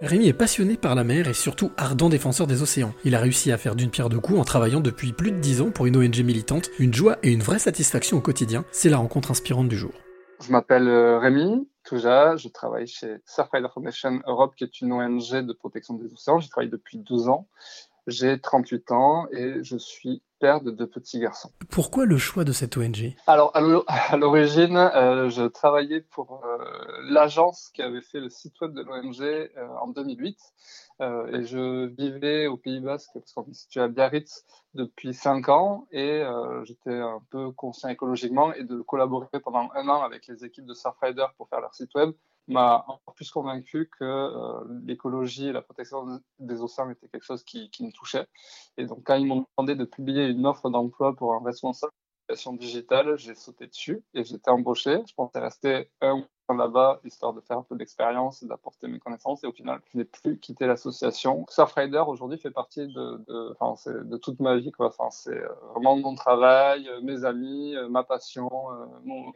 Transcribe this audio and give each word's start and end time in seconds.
Rémi 0.00 0.28
est 0.28 0.32
passionné 0.32 0.76
par 0.76 0.94
la 0.94 1.02
mer 1.02 1.26
et 1.26 1.34
surtout 1.34 1.72
ardent 1.76 2.08
défenseur 2.08 2.46
des 2.46 2.62
océans. 2.62 2.94
Il 3.04 3.16
a 3.16 3.18
réussi 3.18 3.50
à 3.50 3.58
faire 3.58 3.74
d'une 3.74 3.90
pierre 3.90 4.08
deux 4.08 4.20
coups 4.20 4.38
en 4.38 4.44
travaillant 4.44 4.78
depuis 4.78 5.12
plus 5.12 5.32
de 5.32 5.38
10 5.38 5.60
ans 5.60 5.70
pour 5.72 5.86
une 5.86 5.96
ONG 5.96 6.20
militante, 6.20 6.70
une 6.78 6.94
joie 6.94 7.18
et 7.24 7.32
une 7.32 7.42
vraie 7.42 7.58
satisfaction 7.58 8.16
au 8.16 8.20
quotidien. 8.20 8.64
C'est 8.70 8.90
la 8.90 8.98
rencontre 8.98 9.32
inspirante 9.32 9.68
du 9.68 9.76
jour. 9.76 9.90
Je 10.40 10.52
m'appelle 10.52 10.86
euh, 10.86 11.18
Rémi 11.18 11.68
Touja, 11.82 12.36
je 12.36 12.46
travaille 12.46 12.86
chez 12.86 13.16
Surfrider 13.26 13.66
Foundation 13.74 14.20
Europe, 14.24 14.54
qui 14.54 14.62
est 14.62 14.80
une 14.80 14.92
ONG 14.92 15.44
de 15.44 15.52
protection 15.52 15.94
des 15.94 16.12
océans. 16.12 16.38
J'y 16.38 16.48
travaille 16.48 16.70
depuis 16.70 16.98
12 16.98 17.28
ans. 17.28 17.48
J'ai 18.06 18.40
38 18.40 18.92
ans 18.92 19.26
et 19.32 19.64
je 19.64 19.76
suis 19.76 20.22
père 20.38 20.60
de 20.60 20.70
deux 20.70 20.86
petits 20.86 21.20
garçons. 21.20 21.50
Pourquoi 21.70 22.06
le 22.06 22.16
choix 22.18 22.44
de 22.44 22.52
cette 22.52 22.76
ONG 22.76 23.14
Alors, 23.26 23.52
à 23.54 24.16
l'origine, 24.16 24.76
euh, 24.76 25.28
je 25.30 25.44
travaillais 25.44 26.00
pour 26.00 26.44
euh, 26.44 26.58
l'agence 27.02 27.70
qui 27.74 27.82
avait 27.82 28.00
fait 28.00 28.20
le 28.20 28.30
site 28.30 28.60
web 28.60 28.72
de 28.72 28.82
l'ONG 28.82 29.20
euh, 29.20 29.48
en 29.80 29.88
2008. 29.88 30.38
et 31.00 31.44
je 31.44 31.86
vivais 31.86 32.46
au 32.48 32.56
Pays 32.56 32.80
Basque, 32.80 33.10
parce 33.14 33.32
qu'on 33.32 33.44
est 33.44 33.54
situé 33.54 33.80
à 33.80 33.88
Biarritz 33.88 34.44
depuis 34.74 35.14
5 35.14 35.48
ans. 35.48 35.86
Et 35.92 36.22
j'étais 36.64 36.98
un 36.98 37.20
peu 37.30 37.52
conscient 37.52 37.88
écologiquement 37.88 38.52
et 38.52 38.64
de 38.64 38.80
collaborer 38.80 39.40
pendant 39.42 39.68
un 39.74 39.88
an 39.88 40.02
avec 40.02 40.26
les 40.26 40.44
équipes 40.44 40.66
de 40.66 40.74
Surfrider 40.74 41.26
pour 41.36 41.48
faire 41.48 41.60
leur 41.60 41.74
site 41.74 41.94
web 41.94 42.12
m'a 42.48 42.84
encore 42.88 43.14
plus 43.14 43.30
convaincu 43.30 43.90
que 43.98 44.04
euh, 44.04 44.64
l'écologie 44.84 45.48
et 45.48 45.52
la 45.52 45.62
protection 45.62 46.20
des 46.38 46.60
océans 46.60 46.90
était 46.90 47.08
quelque 47.08 47.24
chose 47.24 47.44
qui, 47.44 47.70
qui 47.70 47.84
me 47.84 47.92
touchait. 47.92 48.26
Et 48.76 48.86
donc, 48.86 49.02
quand 49.04 49.14
ils 49.14 49.26
m'ont 49.26 49.46
demandé 49.56 49.74
de 49.74 49.84
publier 49.84 50.26
une 50.26 50.46
offre 50.46 50.70
d'emploi 50.70 51.14
pour 51.14 51.34
un 51.34 51.42
responsable 51.44 51.92
de 52.28 52.58
digitale, 52.58 53.16
j'ai 53.16 53.34
sauté 53.34 53.66
dessus 53.66 54.02
et 54.14 54.24
j'étais 54.24 54.50
embauché. 54.50 55.00
Je 55.06 55.14
pensais 55.14 55.38
rester 55.38 55.90
un 56.00 56.24
là-bas, 56.56 57.00
histoire 57.04 57.34
de 57.34 57.40
faire 57.40 57.58
un 57.58 57.62
peu 57.62 57.76
d'expérience 57.76 58.42
et 58.42 58.46
d'apporter 58.46 58.88
mes 58.88 58.98
connaissances. 58.98 59.44
Et 59.44 59.46
au 59.46 59.52
final, 59.52 59.80
je 59.92 59.98
n'ai 59.98 60.04
plus 60.04 60.38
quitté 60.38 60.66
l'association. 60.66 61.44
Surfrider, 61.48 62.02
aujourd'hui, 62.06 62.38
fait 62.38 62.50
partie 62.50 62.86
de, 62.86 63.24
de, 63.28 64.02
de, 64.04 64.16
toute 64.16 64.40
ma 64.40 64.56
vie. 64.56 64.72
Enfin, 64.78 65.08
c'est 65.10 65.30
euh, 65.30 65.48
vraiment 65.72 65.96
mon 65.96 66.14
travail, 66.14 66.88
euh, 66.88 67.00
mes 67.02 67.24
amis, 67.24 67.74
euh, 67.76 67.88
ma 67.88 68.04
passion, 68.04 68.50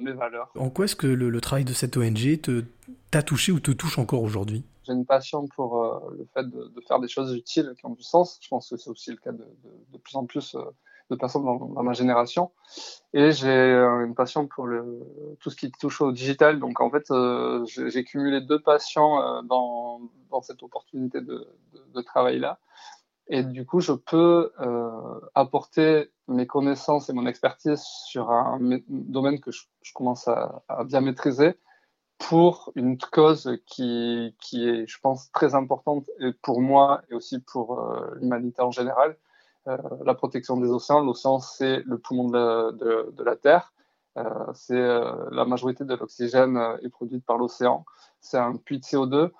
mes 0.00 0.12
valeurs. 0.12 0.50
En 0.56 0.70
quoi 0.70 0.86
est-ce 0.86 0.96
que 0.96 1.06
le, 1.06 1.40
travail 1.40 1.64
de 1.64 1.72
cette 1.72 1.96
ONG 1.96 2.40
t'a 3.10 3.22
touché 3.22 3.52
ou 3.52 3.60
te 3.60 3.72
touche 3.72 3.98
encore 3.98 4.22
aujourd'hui? 4.22 4.64
J'ai 4.84 4.92
une 4.92 5.06
passion 5.06 5.46
pour 5.48 6.10
le 6.10 6.26
fait 6.34 6.48
de, 6.48 6.72
faire 6.86 7.00
des 7.00 7.08
choses 7.08 7.34
utiles 7.34 7.74
qui 7.78 7.86
ont 7.86 7.94
du 7.94 8.02
sens. 8.02 8.38
Je 8.40 8.48
pense 8.48 8.70
que 8.70 8.76
c'est 8.76 8.90
aussi 8.90 9.10
le 9.10 9.16
cas 9.16 9.32
de, 9.32 9.44
plus 9.98 10.16
en 10.16 10.24
plus 10.24 10.56
de 11.10 11.16
personnes 11.16 11.44
dans, 11.44 11.82
ma 11.82 11.92
génération. 11.92 12.50
Et 13.12 13.32
j'ai 13.32 13.48
euh, 13.48 14.04
une 14.04 14.14
passion 14.14 14.46
pour 14.46 14.68
tout 15.40 15.50
ce 15.50 15.56
qui 15.56 15.70
touche 15.70 16.00
au 16.00 16.12
digital. 16.12 16.58
Donc 16.58 16.80
en 16.80 16.90
fait, 16.90 17.10
euh, 17.10 17.64
j'ai 17.66 18.04
cumulé 18.04 18.40
deux 18.40 18.60
passions 18.60 19.20
euh, 19.20 19.42
dans, 19.42 20.00
cette 20.42 20.62
opportunité 20.62 21.20
de, 21.20 21.46
travail-là. 22.06 22.58
Et 23.28 23.42
du 23.42 23.64
coup, 23.64 23.80
je 23.80 23.92
peux 23.92 24.50
apporter 25.34 26.10
mes 26.26 26.46
connaissances 26.46 27.08
et 27.08 27.12
mon 27.12 27.26
expertise 27.26 27.82
sur 28.06 28.30
un 28.30 28.58
domaine 28.88 29.40
que 29.40 29.50
je, 29.50 29.62
commence 29.94 30.26
à, 30.26 30.62
bien 30.84 31.00
maîtriser 31.00 31.54
pour 32.18 32.72
une 32.74 32.98
cause 32.98 33.58
qui, 33.66 34.34
qui 34.40 34.68
est, 34.68 34.86
je 34.86 34.98
pense, 35.00 35.30
très 35.32 35.54
importante 35.54 36.06
pour 36.42 36.60
moi 36.60 37.02
et 37.10 37.14
aussi 37.14 37.38
pour 37.40 37.94
l'humanité 38.16 38.62
en 38.62 38.70
général, 38.70 39.16
la 39.66 40.14
protection 40.14 40.56
des 40.56 40.70
océans. 40.70 41.00
L'océan, 41.00 41.38
c'est 41.38 41.82
le 41.84 41.98
poumon 41.98 42.28
de 42.28 43.22
la, 43.22 43.36
Terre. 43.36 43.72
Euh, 44.18 44.24
c'est 44.54 44.76
euh, 44.76 45.14
la 45.30 45.44
majorité 45.44 45.84
de 45.84 45.94
l'oxygène 45.94 46.60
est 46.82 46.90
produite 46.90 47.24
par 47.24 47.38
l'océan. 47.38 47.84
C'est 48.20 48.38
un 48.38 48.56
puits 48.56 48.78
de 48.78 48.84
CO2. 48.84 49.30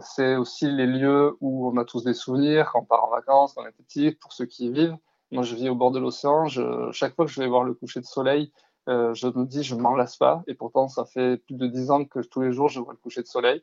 c'est 0.00 0.36
aussi 0.36 0.70
les 0.70 0.86
lieux 0.86 1.36
où 1.40 1.68
on 1.68 1.76
a 1.76 1.84
tous 1.84 2.04
des 2.04 2.14
souvenirs, 2.14 2.70
quand 2.72 2.80
on 2.80 2.84
part 2.84 3.04
en 3.04 3.10
vacances, 3.10 3.54
quand 3.54 3.62
on 3.62 3.66
est 3.66 3.72
petit, 3.72 4.12
pour 4.12 4.32
ceux 4.32 4.46
qui 4.46 4.66
y 4.66 4.72
vivent. 4.72 4.96
Moi, 5.30 5.42
je 5.42 5.54
vis 5.54 5.68
au 5.68 5.74
bord 5.74 5.90
de 5.90 5.98
l'océan. 5.98 6.46
Chaque 6.92 7.14
fois 7.14 7.26
que 7.26 7.30
je 7.30 7.40
vais 7.40 7.48
voir 7.48 7.64
le 7.64 7.74
coucher 7.74 8.00
de 8.00 8.06
soleil, 8.06 8.52
je 8.86 9.26
me 9.38 9.44
dis, 9.44 9.62
je 9.62 9.74
m'en 9.74 9.94
lasse 9.94 10.16
pas. 10.16 10.42
Et 10.46 10.54
pourtant, 10.54 10.88
ça 10.88 11.04
fait 11.04 11.36
plus 11.38 11.56
de 11.56 11.66
dix 11.66 11.90
ans 11.90 12.04
que 12.04 12.20
tous 12.20 12.40
les 12.40 12.52
jours, 12.52 12.68
je 12.68 12.80
vois 12.80 12.92
le 12.92 12.98
coucher 12.98 13.22
de 13.22 13.26
soleil. 13.26 13.62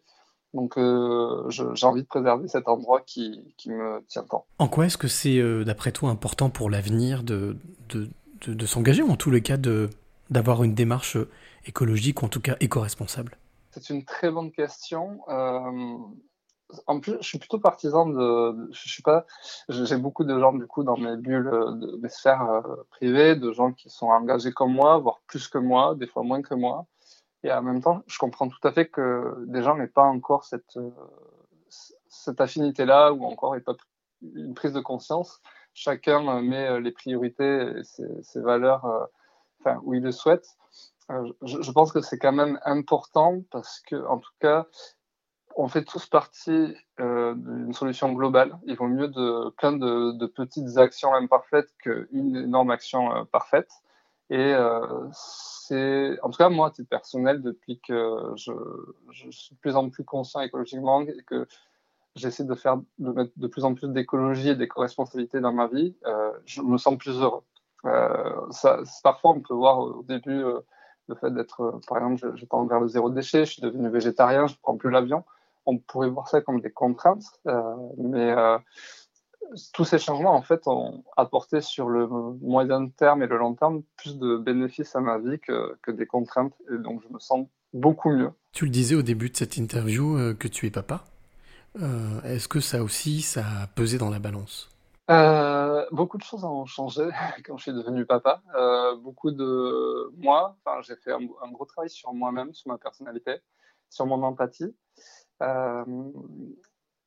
Donc 0.54 0.78
euh, 0.78 1.48
j'ai 1.50 1.86
envie 1.86 2.02
de 2.02 2.08
préserver 2.08 2.48
cet 2.48 2.68
endroit 2.68 3.02
qui, 3.02 3.54
qui 3.58 3.70
me 3.70 4.04
tient 4.08 4.24
tant. 4.24 4.46
En 4.58 4.68
quoi 4.68 4.88
est-ce 4.88 4.98
que 4.98 5.08
c'est, 5.08 5.38
euh, 5.38 5.64
d'après 5.64 5.92
toi, 5.92 6.10
important 6.10 6.50
pour 6.50 6.70
l'avenir 6.70 7.24
de, 7.24 7.58
de, 7.90 8.10
de, 8.48 8.66
s'engager, 8.66 9.04
ou 9.04 9.12
en 9.12 9.16
tous 9.16 9.30
les 9.30 9.42
cas 9.42 9.58
d'avoir 10.30 10.64
une 10.64 10.74
démarche 10.74 11.18
écologique, 11.66 12.24
ou 12.24 12.26
en 12.26 12.30
tout 12.30 12.42
cas 12.42 12.56
éco-responsable? 12.60 13.38
C'est 13.72 13.92
une 13.92 14.04
très 14.04 14.32
bonne 14.32 14.52
question. 14.52 15.22
Euh, 15.30 15.98
en 16.88 17.00
plus, 17.00 17.18
je 17.22 17.28
suis 17.28 17.38
plutôt 17.38 17.60
partisan 17.60 18.08
de. 18.08 18.70
Je 18.72 18.90
suis 18.90 19.04
pas. 19.04 19.28
J'ai 19.70 19.98
beaucoup 19.98 20.24
de 20.24 20.40
gens 20.40 20.54
du 20.54 20.66
coup 20.66 20.84
dans 20.84 20.98
mes 20.98 21.16
bulles, 21.16 21.50
de 21.52 22.00
mes 22.02 22.10
sphères 22.10 22.64
privées, 22.90 23.36
de 23.36 23.52
gens 23.52 23.72
qui 23.72 23.90
sont 23.92 24.08
engagés 24.08 24.52
comme 24.52 24.74
moi, 24.74 24.98
voire 24.98 25.22
plus 25.28 25.48
que 25.48 25.60
moi, 25.60 25.94
des 25.96 26.08
fois 26.08 26.24
moins 26.24 26.42
que 26.42 26.56
moi. 26.56 26.88
Et 27.44 27.52
en 27.52 27.62
même 27.62 27.82
temps, 27.82 28.04
je 28.08 28.18
comprends 28.18 28.50
tout 28.50 28.68
à 28.68 28.72
fait 28.72 28.88
que 28.88 29.46
des 29.48 29.64
gens 29.64 29.76
n'aient 29.76 29.88
pas 29.88 30.04
encore 30.04 30.44
cette, 30.44 30.76
euh, 30.78 30.92
cette 32.10 32.42
affinité-là 32.42 33.14
ou 33.14 33.24
encore 33.26 33.56
pas 33.66 33.76
une 34.22 34.54
prise 34.54 34.74
de 34.74 34.82
conscience. 34.82 35.42
Chacun 35.74 36.28
euh, 36.28 36.42
met 36.42 36.68
euh, 36.68 36.80
les 36.80 36.92
priorités 36.92 37.62
et 37.78 37.84
ses, 37.84 38.42
valeurs 38.42 38.86
enfin, 39.60 39.80
où 39.84 39.94
il 39.94 40.04
le 40.04 40.12
souhaite. 40.12 40.48
Je, 41.42 41.72
pense 41.72 41.92
que 41.92 42.02
c'est 42.02 42.20
quand 42.20 42.34
même 42.34 42.60
important 42.66 43.42
parce 43.50 43.80
que, 43.80 43.96
en 44.08 44.20
tout 44.20 44.32
cas, 44.40 44.68
on 45.56 45.68
fait 45.68 45.84
tous 45.84 46.06
partie 46.06 46.76
d'une 47.00 47.74
solution 47.74 48.14
globale. 48.14 48.60
Il 48.66 48.76
vaut 48.76 48.88
mieux 48.88 49.08
de 49.08 49.50
plein 49.58 49.72
de 49.72 50.26
petites 50.28 50.78
actions 50.78 51.16
imparfaites 51.16 51.74
qu'une 51.80 52.36
énorme 52.36 52.70
action 52.70 53.26
parfaite. 53.32 53.72
Et 54.30 54.54
en 56.22 56.30
tout 56.30 56.38
cas, 56.38 56.50
moi, 56.50 56.68
à 56.68 56.72
titre 56.72 56.90
personnel, 56.90 57.42
depuis 57.42 57.80
que 57.80 58.34
je, 58.36 58.52
suis 59.32 59.56
de 59.56 59.60
plus 59.60 59.76
en 59.76 59.90
plus 59.90 60.04
conscient 60.04 60.42
écologiquement 60.42 61.02
et 61.02 61.24
que 61.26 61.48
j'essaie 62.16 62.44
de 62.44 62.56
faire, 62.56 62.78
de 63.00 63.12
mettre 63.12 63.32
de 63.36 63.48
plus 63.48 63.64
en 63.64 63.74
plus 63.74 63.88
d'écologie 63.90 64.50
et 64.50 64.56
d'éco-responsabilité 64.56 65.40
dans 65.40 65.54
ma 65.54 65.68
vie, 65.68 65.96
euh, 66.06 66.32
je 66.46 66.62
me 66.62 66.78
sens 66.78 66.98
plus 66.98 67.20
heureux. 67.20 67.44
Euh, 67.86 68.50
parfois, 69.04 69.32
on 69.32 69.42
peut 69.42 69.54
voir 69.54 69.80
au 69.80 70.04
début 70.04 70.44
euh, 70.44 70.60
le 71.08 71.16
fait 71.16 71.32
d'être, 71.32 71.80
par 71.88 71.98
exemple, 71.98 72.18
je, 72.18 72.36
je 72.36 72.46
tends 72.46 72.66
vers 72.66 72.80
le 72.80 72.88
zéro 72.88 73.10
déchet, 73.10 73.46
je 73.46 73.54
suis 73.54 73.62
devenu 73.62 73.90
végétarien, 73.90 74.48
je 74.48 74.54
ne 74.54 74.60
prends 74.62 74.78
plus 74.78 74.92
l'avion. 74.92 75.24
On 75.66 75.78
pourrait 75.78 76.10
voir 76.10 76.28
ça 76.28 76.42
comme 76.42 76.62
des 76.62 76.72
contraintes, 76.72 77.26
mais 77.98 78.34
tous 79.74 79.86
ces 79.86 80.00
changements, 80.00 80.36
en 80.36 80.42
fait, 80.42 80.68
ont 80.68 81.04
apporté 81.18 81.62
sur 81.62 81.90
le 81.90 82.08
moyen 82.08 82.90
terme 82.90 83.24
et 83.24 83.28
le 83.28 83.38
long 83.38 83.56
terme 83.56 83.84
plus 83.98 84.18
de 84.18 84.38
bénéfices 84.38 84.96
à 84.96 85.00
ma 85.00 85.18
vie 85.18 85.40
que, 85.40 85.92
des 85.92 86.06
contraintes. 86.06 86.54
Et 86.72 86.78
donc, 86.78 87.02
je 87.08 87.14
me 87.14 87.20
sens 87.20 87.48
beaucoup 87.74 88.10
mieux. 88.10 88.32
Tu 88.52 88.66
le 88.66 88.72
disais 88.72 88.96
au 88.96 89.02
début 89.02 89.30
de 89.30 89.38
cette 89.38 89.58
interview 89.58 90.18
euh, 90.18 90.34
que 90.34 90.48
tu 90.48 90.68
es 90.68 90.72
papa. 90.72 91.04
Euh, 91.80 92.22
est-ce 92.24 92.48
que 92.48 92.60
ça 92.60 92.84
aussi, 92.84 93.22
ça 93.22 93.44
a 93.64 93.68
pesé 93.68 93.98
dans 93.98 94.10
la 94.10 94.20
balance? 94.20 94.70
Euh, 95.10 95.86
beaucoup 95.92 96.18
de 96.18 96.24
choses 96.24 96.44
ont 96.44 96.66
changé 96.66 97.10
quand 97.46 97.58
je 97.58 97.64
suis 97.64 97.74
devenu 97.74 98.06
papa. 98.06 98.42
beaucoup 99.02 99.32
de 99.32 100.12
moi, 100.18 100.56
enfin, 100.64 100.82
j'ai 100.82 100.96
fait 100.96 101.12
un, 101.12 101.22
un, 101.44 101.52
gros 101.52 101.66
travail 101.66 101.90
sur 101.90 102.14
moi-même, 102.14 102.54
sur 102.54 102.72
ma 102.72 102.78
personnalité, 102.78 103.38
sur 103.90 104.06
mon 104.06 104.22
empathie 104.24 104.76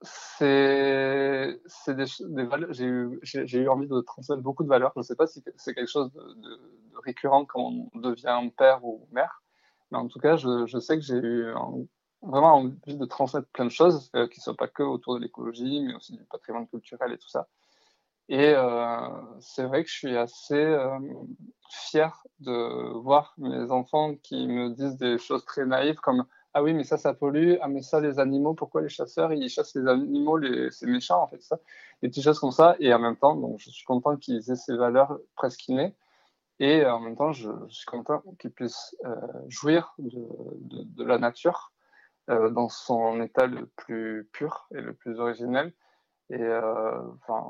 c'est 0.03 1.59
des, 1.89 2.05
des. 2.21 2.49
J'ai 2.71 2.85
eu, 2.85 3.21
eu, 3.35 3.69
envie 3.69 3.89
de 3.89 4.01
transmettre 4.01 4.43
beaucoup 4.43 4.65
de 4.65 4.69
valeurs. 4.69 4.93
Je 4.95 5.01
ne 5.01 5.05
sais 5.05 5.17
pas 5.17 5.27
si 5.27 5.43
c'est 5.57 5.75
quelque 5.75 5.91
chose 5.91 6.13
de, 6.13 6.21
de, 6.21 6.61
récurrent 7.05 7.45
quand 7.45 7.61
on 7.95 7.99
devient 7.99 8.51
père 8.57 8.85
ou 8.85 9.07
mère, 9.12 9.43
mais 9.91 9.99
en 9.99 10.09
tout 10.09 10.19
cas, 10.19 10.37
je, 10.37 10.67
je 10.67 10.79
sais 10.79 10.97
que 10.97 11.03
j'ai 11.03 11.17
eu 11.17 11.53
vraiment 12.23 12.55
envie 12.55 12.97
de 12.97 13.05
transmettre 13.05 13.49
plein 13.49 13.65
de 13.65 13.71
choses 13.71 14.11
euh, 14.15 14.29
qui 14.29 14.41
ne 14.41 14.43
soient 14.43 14.57
pas 14.57 14.69
que 14.69 14.83
autour 14.83 15.17
de 15.17 15.21
l'écologie, 15.21 15.81
mais 15.81 15.94
aussi 15.94 16.17
du 16.17 16.25
patrimoine 16.25 16.69
culturel 16.69 17.12
et 17.12 17.19
tout 17.19 17.29
ça. 17.29 17.49
Et 18.29 18.55
euh, 18.55 19.09
c'est 19.41 19.65
vrai 19.65 19.82
que 19.82 19.91
je 19.91 19.94
suis 19.94 20.17
assez 20.17 20.55
euh, 20.55 20.99
fier 21.69 22.23
de 22.38 22.93
voir 23.00 23.35
mes 23.37 23.71
enfants 23.71 24.15
qui 24.23 24.47
me 24.47 24.71
disent 24.71 24.97
des 24.97 25.19
choses 25.19 25.44
très 25.44 25.67
naïves 25.67 25.97
comme 25.97 26.25
ah 26.54 26.62
oui, 26.62 26.75
mais 26.75 26.84
ça, 26.84 26.99
ça 26.99 27.14
pollue. 27.14 27.54
Ah, 27.62 27.69
mais 27.69 27.81
ça, 27.82 28.00
les 28.00 28.19
animaux, 28.19 28.54
pourquoi 28.54 28.82
les 28.82 28.90
chasseurs, 28.90 29.32
ils 29.32 29.49
chassent 29.49 29.75
les 29.75 29.88
animaux, 29.88 30.38
c'est 30.70 30.87
méchant, 30.87 31.22
en 31.22 31.26
fait, 31.28 31.40
ça. 31.43 31.58
Des 32.02 32.08
petites 32.08 32.25
choses 32.25 32.38
comme 32.38 32.50
ça. 32.50 32.76
Et 32.78 32.93
en 32.93 32.99
même 32.99 33.16
temps, 33.16 33.34
donc, 33.37 33.58
je 33.58 33.70
suis 33.70 33.84
content 33.84 34.16
qu'ils 34.16 34.50
aient 34.50 34.56
ces 34.56 34.76
valeurs 34.76 35.19
presque 35.34 35.66
innées. 35.69 35.94
Et 36.60 36.84
en 36.87 37.00
même 37.00 37.16
temps, 37.16 37.32
je, 37.32 37.50
suis 37.69 37.87
content 37.87 38.22
qu'ils 38.38 38.52
puissent 38.52 38.94
euh, 39.04 39.16
jouir 39.49 39.94
de, 39.99 41.04
la 41.04 41.19
nature 41.19 41.72
euh, 42.31 42.50
dans 42.50 42.69
son 42.69 43.20
état 43.22 43.46
le 43.46 43.66
plus 43.66 44.28
pur 44.32 44.69
et 44.75 44.81
le 44.81 44.94
plus 44.94 45.19
originel. 45.20 45.72
Et 46.31 46.40
euh, 46.40 47.02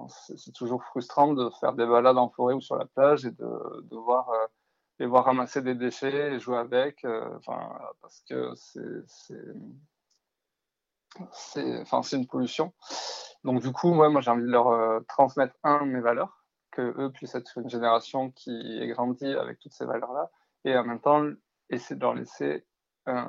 c'est 0.09 0.53
toujours 0.53 0.85
frustrant 0.85 1.35
de 1.35 1.51
faire 1.61 1.75
des 1.75 1.87
balades 1.87 2.19
en 2.19 2.31
forêt 2.31 2.55
ou 2.55 2.61
sur 2.61 2.77
la 2.77 2.87
plage 2.87 3.27
et 3.27 3.33
de 3.33 3.97
voir 3.97 4.31
et 5.03 5.07
voir 5.07 5.25
ramasser 5.25 5.63
des 5.63 5.75
déchets 5.75 6.35
et 6.35 6.39
jouer 6.39 6.59
avec, 6.59 7.05
euh, 7.05 7.29
enfin, 7.39 7.79
parce 8.01 8.23
que 8.29 8.53
c'est 8.55 9.03
c'est 11.33 11.81
enfin, 11.83 12.01
une 12.13 12.27
pollution. 12.27 12.73
Donc 13.45 13.61
du 13.61 13.73
coup, 13.73 13.93
moi, 13.93 14.09
j'ai 14.21 14.31
envie 14.31 14.43
de 14.43 14.51
leur 14.51 15.05
transmettre, 15.07 15.55
un, 15.63 15.85
mes 15.85 16.01
valeurs, 16.01 16.45
que 16.71 16.95
eux 16.99 17.11
puissent 17.13 17.35
être 17.35 17.59
une 17.59 17.69
génération 17.69 18.31
qui 18.31 18.79
est 18.81 18.89
grandie 18.89 19.27
avec 19.27 19.59
toutes 19.59 19.75
ces 19.75 19.85
valeurs-là, 19.85 20.31
et 20.65 20.77
en 20.77 20.85
même 20.85 21.01
temps, 21.01 21.23
essayer 21.69 21.97
de 21.97 22.01
leur 22.01 22.15
laisser 22.15 22.65
euh, 23.09 23.25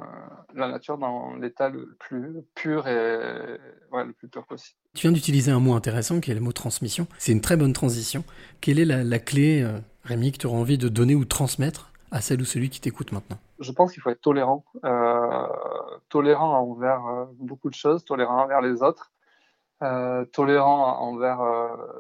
la 0.54 0.68
nature 0.68 1.00
dans 1.00 1.34
l'état 1.34 1.68
le 1.68 1.96
plus 2.00 2.44
pur 2.54 2.88
et 2.88 3.58
le 3.92 4.14
plus 4.14 4.28
pur 4.28 4.46
possible. 4.46 4.78
Tu 4.94 5.02
viens 5.02 5.12
d'utiliser 5.12 5.52
un 5.52 5.60
mot 5.60 5.74
intéressant 5.74 6.20
qui 6.20 6.30
est 6.30 6.36
le 6.36 6.42
mot 6.42 6.52
transmission. 6.52 7.08
C'est 7.18 7.32
une 7.32 7.42
très 7.42 7.58
bonne 7.58 7.74
transition. 7.74 8.24
Quelle 8.62 8.78
est 8.78 8.86
la, 8.86 9.20
clé, 9.20 9.64
euh, 9.64 9.80
Rémi, 10.04 10.32
que 10.32 10.38
tu 10.38 10.48
auras 10.48 10.58
envie 10.58 10.78
de 10.78 10.90
donner 10.90 11.16
ou 11.16 11.26
transmettre 11.26 11.92
à 12.12 12.22
celle 12.22 12.42
ou 12.42 12.46
celui 12.46 12.70
qui 12.70 12.80
t'écoute 12.82 13.12
maintenant 13.12 13.38
Je 13.60 13.72
pense 13.72 13.94
qu'il 13.94 14.02
faut 14.02 14.10
être 14.10 14.22
tolérant. 14.22 14.66
Euh, 14.84 15.48
tolérant 16.10 16.60
envers 16.60 17.28
beaucoup 17.40 17.70
de 17.70 17.76
choses, 17.76 18.06
tolérant 18.06 18.44
envers 18.44 18.62
les 18.62 18.84
autres, 18.84 19.12
tolérant 20.32 21.00
envers 21.00 21.42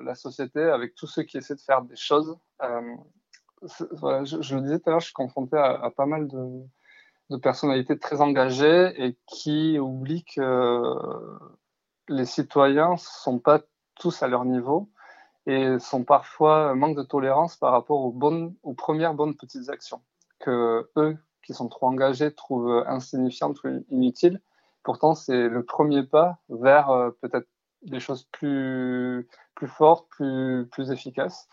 la 0.04 0.16
société, 0.16 0.62
avec 0.62 0.96
tous 0.96 1.08
ceux 1.08 1.24
qui 1.24 1.38
essaient 1.38 1.56
de 1.56 1.62
faire 1.62 1.82
des 1.82 1.96
choses. 1.96 2.38
je, 2.62 4.56
le 4.56 4.62
disais 4.62 4.80
tout 4.80 4.90
à 4.90 4.92
l'heure, 4.92 5.00
je 5.00 5.06
suis 5.06 5.14
confronté 5.14 5.58
à 5.58 5.92
pas 5.96 6.06
mal 6.06 6.28
de, 6.28 6.64
de 7.30 7.38
personnalités 7.38 7.98
très 7.98 8.22
engagées 8.22 8.94
et 8.98 9.18
qui 9.28 9.80
oublient 9.80 10.26
que 10.26 10.94
les 12.08 12.26
citoyens 12.26 12.96
sont 12.98 13.40
pas 13.40 13.62
tous 13.96 14.24
à 14.24 14.28
leur 14.28 14.46
niveau 14.46 14.90
et 15.46 15.78
sont 15.80 16.04
parfois 16.04 16.74
manque 16.76 16.96
de 16.96 17.04
tolérance 17.04 17.58
par 17.58 17.72
rapport 17.72 18.02
aux 18.02 18.12
bonnes, 18.12 18.56
aux 18.64 18.74
premières 18.74 19.14
bonnes 19.14 19.36
petites 19.36 19.70
actions 19.70 20.02
que 20.40 20.90
eux 20.98 21.18
qui 21.44 21.54
sont 21.54 21.68
trop 21.68 21.88
engagés 21.88 22.34
trouvent 22.34 22.84
insignifiantes 22.88 23.62
ou 23.64 23.84
inutiles. 23.90 24.42
Pourtant, 24.84 25.16
c'est 25.16 25.48
le 25.48 25.64
premier 25.64 26.04
pas 26.04 26.38
vers 26.50 26.90
euh, 26.90 27.12
peut-être 27.22 27.48
des 27.84 28.00
choses 28.00 28.24
plus, 28.32 29.28
plus 29.56 29.68
fortes, 29.68 30.08
plus, 30.10 30.68
plus 30.72 30.92
efficaces. 30.92 31.50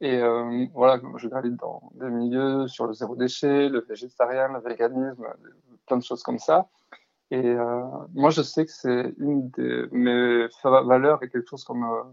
Et 0.00 0.18
euh, 0.18 0.66
voilà, 0.74 1.00
je 1.16 1.28
gravite 1.28 1.56
dans 1.56 1.92
des 1.94 2.10
milieux 2.10 2.68
sur 2.68 2.86
le 2.86 2.92
zéro 2.92 3.16
déchet, 3.16 3.68
le 3.68 3.80
végétarien, 3.80 4.48
le 4.48 4.60
véganisme, 4.60 5.26
plein 5.86 5.96
de 5.96 6.02
choses 6.02 6.22
comme 6.22 6.38
ça. 6.38 6.68
Et 7.30 7.44
euh, 7.44 7.82
moi, 8.12 8.30
je 8.30 8.42
sais 8.42 8.64
que 8.66 8.72
c'est 8.72 9.14
une 9.18 9.50
de 9.50 9.88
mes 9.92 10.46
valeurs 10.62 11.22
et 11.22 11.28
quelque 11.28 11.48
chose 11.48 11.64
comme 11.64 11.84
euh, 11.84 12.02
euh, 12.02 12.12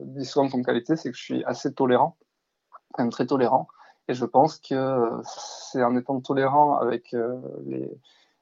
dit 0.00 0.24
souvent 0.24 0.48
comme 0.48 0.64
qualité, 0.64 0.96
c'est 0.96 1.10
que 1.10 1.16
je 1.16 1.22
suis 1.22 1.44
assez 1.44 1.72
tolérant, 1.72 2.16
même 2.98 3.10
très 3.10 3.26
tolérant. 3.26 3.68
Et 4.08 4.14
je 4.14 4.24
pense 4.24 4.58
que 4.58 5.10
c'est 5.24 5.82
en 5.82 5.96
étant 5.96 6.20
tolérant 6.20 6.76
avec 6.76 7.16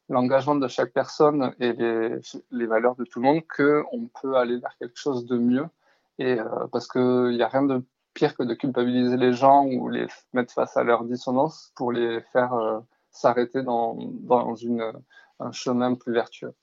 l'engagement 0.08 0.56
de 0.56 0.66
chaque 0.66 0.92
personne 0.92 1.54
et 1.60 1.72
les, 1.72 2.66
valeurs 2.66 2.96
de 2.96 3.04
tout 3.04 3.20
le 3.20 3.26
monde 3.26 3.42
qu'on 3.46 4.08
peut 4.20 4.36
aller 4.36 4.58
vers 4.58 4.76
quelque 4.78 4.98
chose 4.98 5.24
de 5.26 5.38
mieux. 5.38 5.66
Et 6.19 6.38
parce 6.72 6.88
qu'il 6.88 7.36
n'y 7.36 7.42
a 7.42 7.48
rien 7.48 7.62
de 7.62 7.84
pire 8.14 8.36
que 8.36 8.42
de 8.42 8.54
culpabiliser 8.54 9.16
les 9.16 9.32
gens 9.32 9.64
ou 9.64 9.88
les 9.88 10.06
mettre 10.32 10.52
face 10.52 10.76
à 10.76 10.82
leur 10.82 11.04
dissonance 11.04 11.72
pour 11.74 11.92
les 11.92 12.20
faire 12.32 12.54
euh, 12.54 12.80
s'arrêter 13.10 13.62
dans, 13.62 13.96
dans 13.96 14.54
une, 14.54 14.92
un 15.40 15.52
chemin 15.52 15.94
plus 15.94 16.12
vertueux. 16.12 16.54